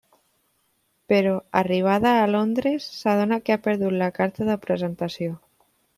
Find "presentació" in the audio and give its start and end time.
4.65-5.37